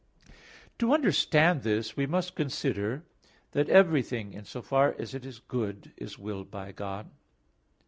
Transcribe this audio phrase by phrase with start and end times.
[0.79, 3.03] To understand this we must consider
[3.51, 7.11] that everything, in so far as it is good, is willed by God.